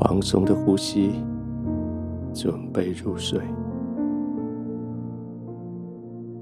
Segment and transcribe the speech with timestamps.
[0.00, 1.10] 放松的呼吸，
[2.32, 3.38] 准备入睡。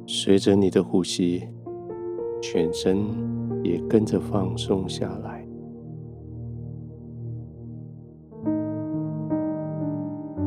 [0.06, 1.42] 随着你的呼吸，
[2.40, 2.98] 全身
[3.64, 5.44] 也跟着放松下来。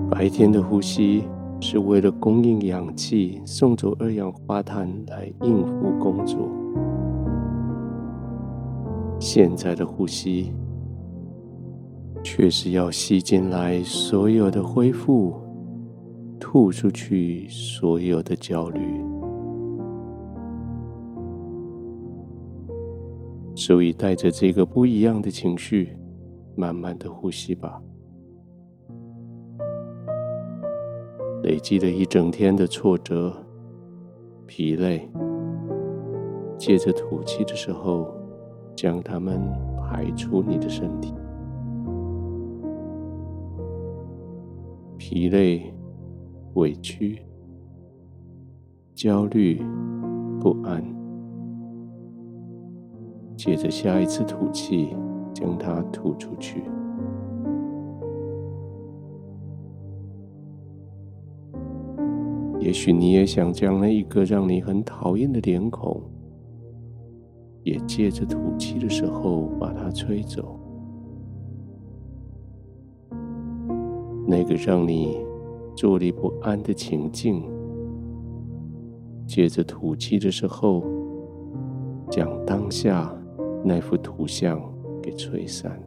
[0.09, 1.25] 白天的呼吸
[1.59, 6.48] 是为了供应氧气，送走二氧化碳来应付工作。
[9.20, 10.53] 现在的呼吸
[12.23, 15.33] 却是要吸进来所有的恢复，
[16.39, 18.80] 吐出去所有的焦虑。
[23.55, 25.95] 所以带着这个不一样的情绪，
[26.55, 27.81] 慢慢的呼吸吧。
[31.44, 33.35] 累积了一整天的挫折、
[34.45, 35.09] 疲累，
[36.58, 38.08] 借着吐气的时候，
[38.75, 39.41] 将它们
[39.80, 41.13] 排出你的身体。
[45.13, 45.61] 疲累、
[46.53, 47.22] 委屈、
[48.95, 49.61] 焦虑、
[50.39, 50.81] 不安，
[53.35, 54.95] 借着下一次吐气，
[55.33, 56.63] 将它吐出去。
[62.61, 66.01] 也许你也想将那一个让你很讨厌的脸孔，
[67.63, 70.57] 也借着吐气的时候把它吹走。
[74.31, 75.18] 那个让你
[75.75, 77.44] 坐立不安的情境，
[79.28, 80.86] 借着吐气的时候，
[82.09, 83.14] 将当下
[83.62, 84.58] 那幅图像
[85.03, 85.78] 给吹散。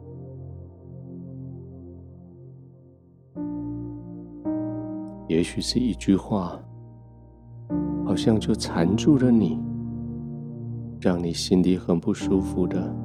[5.27, 6.59] 也许是一句话，
[8.05, 9.59] 好像就缠住了你，
[11.01, 12.95] 让你心里很不舒服的，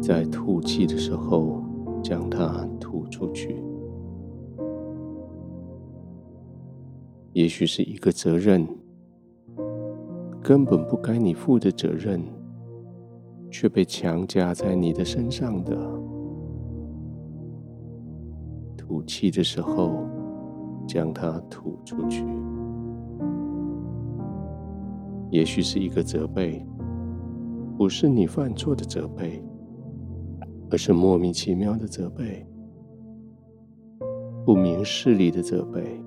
[0.00, 1.60] 在吐气的时候
[2.04, 3.56] 将它吐出去。
[7.32, 8.66] 也许是一个责任，
[10.42, 12.22] 根本不该你负的责任，
[13.50, 15.76] 却被强加在你的身上的。
[18.76, 20.06] 吐气的时候。
[20.88, 22.24] 将它吐出去。
[25.30, 26.66] 也许是一个责备，
[27.76, 29.42] 不是你犯错的责备，
[30.70, 32.46] 而是莫名其妙的责备，
[34.48, 36.02] 不明事理的责备。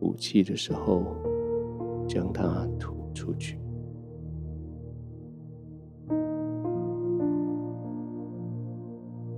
[0.00, 1.04] 吐气的时候，
[2.08, 3.60] 将它吐出去。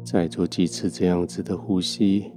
[0.05, 2.33] 再做几次这样子的呼吸。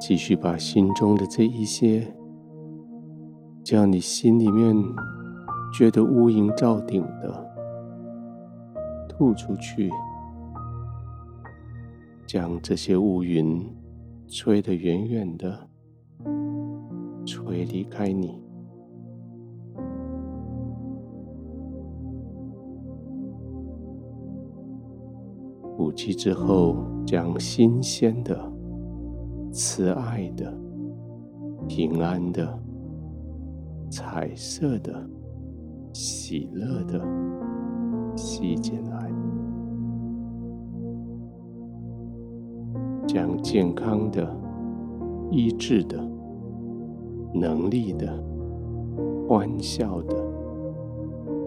[0.00, 2.06] 继续把心中的这一些，
[3.64, 4.72] 将你心里面
[5.76, 7.50] 觉得乌云罩顶的
[9.08, 9.90] 吐出去，
[12.28, 13.58] 将这些乌云
[14.26, 15.66] 吹得远远的，
[17.24, 18.38] 吹离开你。
[25.74, 26.76] 呼气之后，
[27.06, 28.52] 将新鲜的。
[29.50, 30.54] 慈爱的、
[31.66, 32.46] 平安的、
[33.90, 35.08] 彩色的、
[35.94, 37.02] 喜乐的，
[38.14, 38.78] 吸进
[43.08, 44.38] 将健康的、
[45.30, 45.98] 医治的、
[47.32, 48.06] 能力的、
[49.26, 50.14] 欢笑的、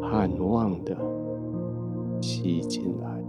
[0.02, 0.98] 盼望的，
[2.20, 3.24] 吸进来。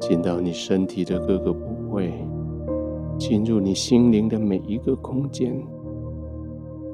[0.00, 2.14] 进到你身体的各个部位，
[3.18, 5.62] 进入你心灵的每一个空间，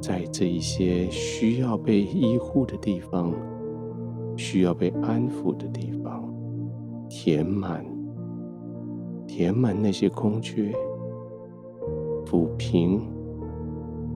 [0.02, 3.32] 在这一些需要被医护的地方，
[4.36, 6.32] 需要被安抚的地方，
[7.08, 7.84] 填满，
[9.26, 10.72] 填满那些空缺，
[12.24, 13.00] 抚平，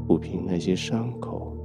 [0.07, 1.57] 抚平那些伤口，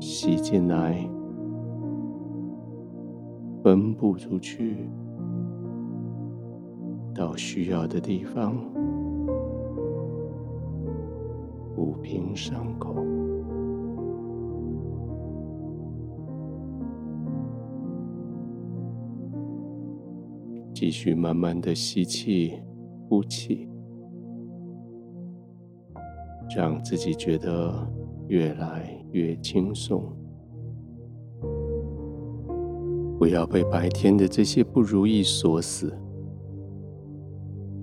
[0.00, 1.08] 吸进来。
[3.62, 4.88] 分布出去，
[7.14, 8.56] 到需要的地方，
[11.76, 12.94] 抚平伤口，
[20.80, 22.58] 继续慢慢的吸气、
[23.06, 23.68] 呼气，
[26.56, 27.86] 让自己觉得
[28.28, 30.02] 越来越轻松。
[33.18, 35.94] 不要被白天的这些不如意锁死，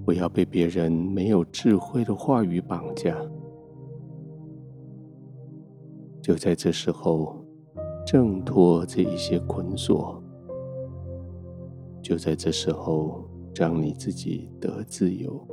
[0.03, 3.15] 不要被别人没有智慧的话语绑架，
[6.19, 7.45] 就在这时候，
[8.03, 10.19] 挣脱这一些捆锁；
[12.07, 13.21] 就在这时候，
[13.53, 15.45] 让你自己得自由。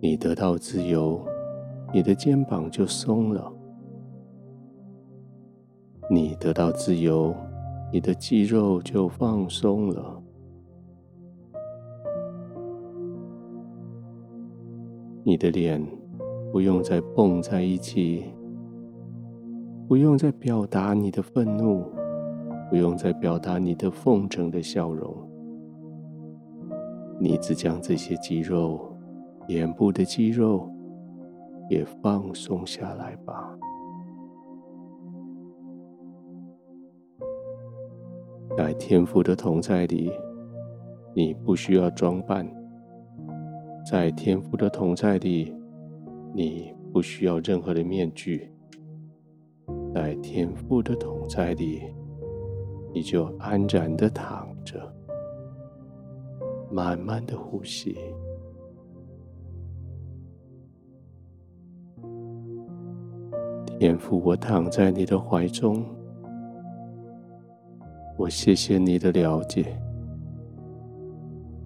[0.00, 1.20] 你得到自由，
[1.92, 3.52] 你的肩膀就松了；
[6.10, 7.34] 你得到自由，
[7.92, 10.22] 你的肌肉就放松了。
[15.22, 15.86] 你的脸
[16.50, 18.24] 不用再绷在一起，
[19.88, 21.82] 不用再表达你的愤怒，
[22.68, 25.16] 不用再表达你的奉承的笑容。
[27.18, 28.94] 你只将这些肌肉。
[29.48, 30.70] 眼部的肌肉
[31.70, 33.58] 也放松下来吧。
[38.54, 40.12] 在天赋的同在里，
[41.14, 42.44] 你不需要装扮；
[43.90, 45.56] 在天赋的同在里，
[46.34, 48.50] 你不需要任何的面具；
[49.98, 51.82] 在天父的同在里，
[52.94, 54.80] 你就安然的躺着，
[56.70, 57.98] 慢慢的呼吸。
[63.76, 65.84] 天父，我躺在你的怀中，
[68.16, 69.76] 我谢谢你的了解，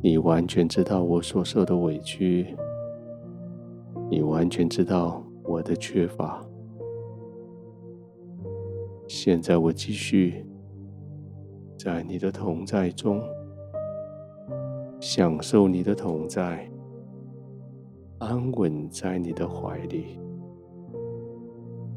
[0.00, 2.56] 你完全知道我所受的委屈，
[4.08, 6.43] 你完全知道我的缺乏。
[9.14, 10.43] 现在我继续
[11.76, 13.23] 在你的同在中，
[15.03, 16.67] 享受你的同在，
[18.20, 20.19] 安稳在你的怀里。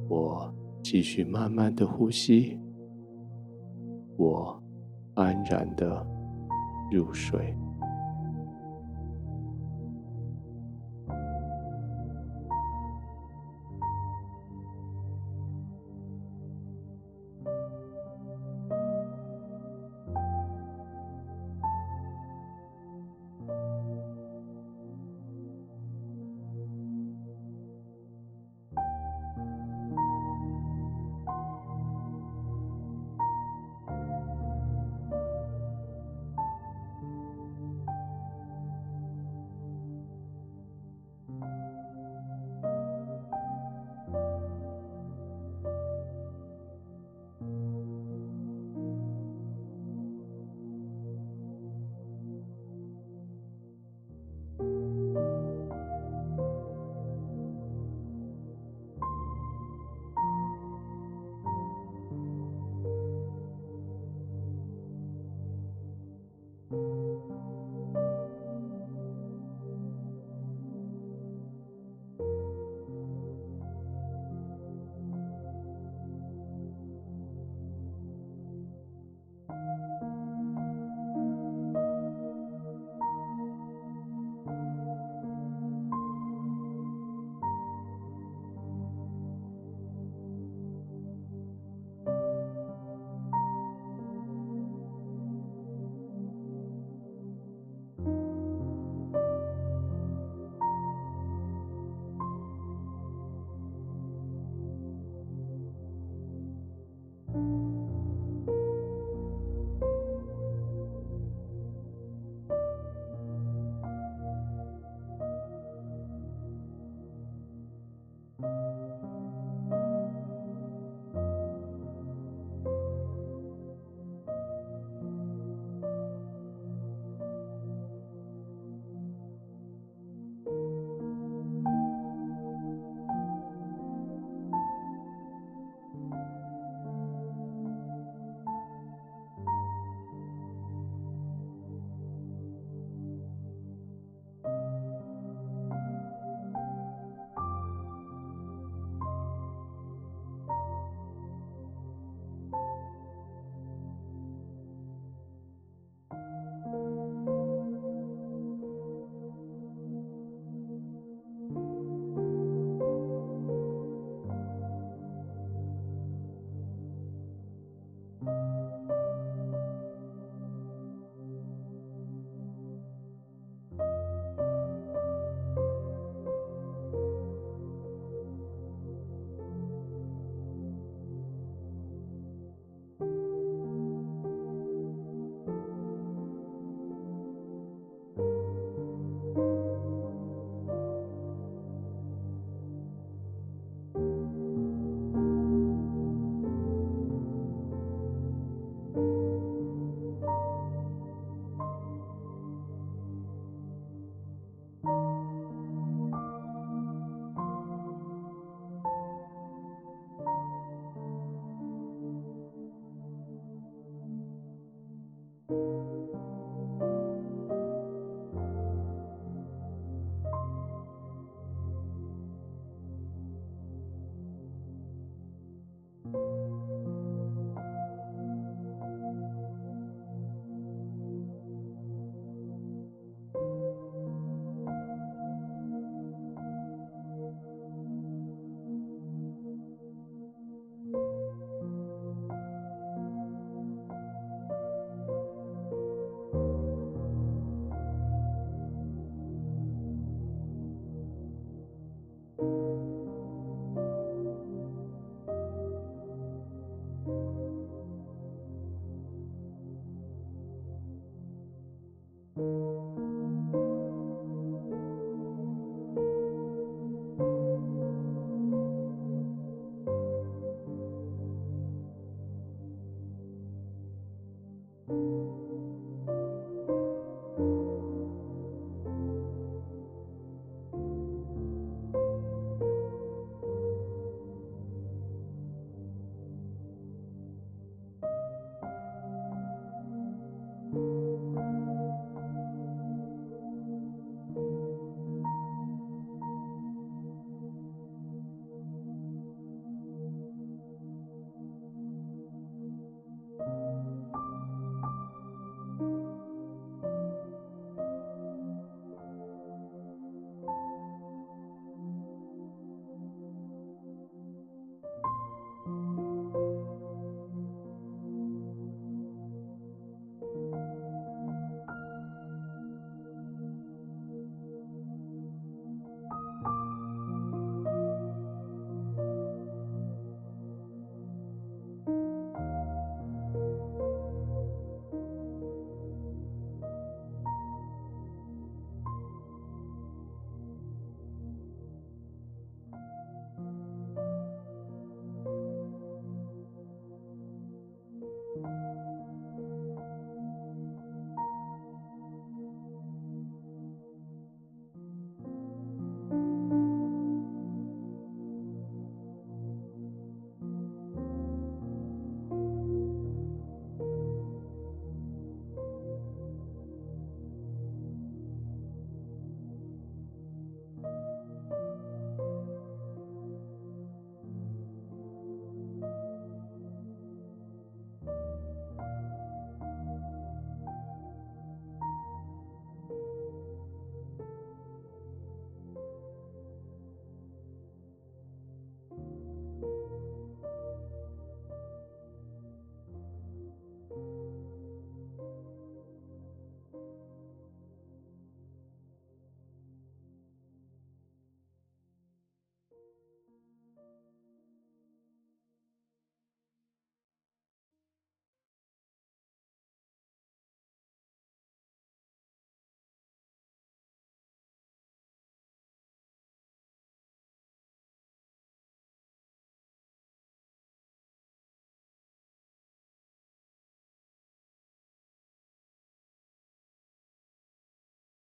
[0.09, 0.53] 我
[0.83, 2.59] 继续慢慢的呼吸，
[4.17, 4.61] 我
[5.13, 6.05] 安然的
[6.91, 7.55] 入睡。